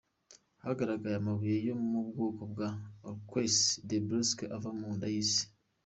Hanagaragaye 0.61 1.15
amabuye 1.17 1.57
yo 1.67 1.75
mu 1.89 1.99
bwoko 2.07 2.41
bwa 2.51 2.69
“Orgues 3.07 3.57
de 3.87 3.97
Basalte” 4.07 4.43
ava 4.55 4.69
munda 4.79 5.05
y’Isi. 5.13 5.43